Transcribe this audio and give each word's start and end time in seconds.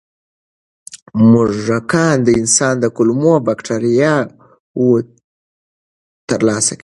موږکان 1.31 2.15
د 2.27 2.29
انسان 2.41 2.73
د 2.79 2.85
کولمو 2.95 3.33
بکتریاوو 3.47 4.89
ترلاسه 6.29 6.71
کوي. 6.73 6.79